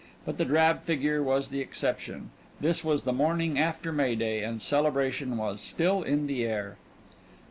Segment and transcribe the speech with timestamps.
[0.25, 2.31] But the drab figure was the exception.
[2.59, 6.77] This was the morning after May Day, and celebration was still in the air.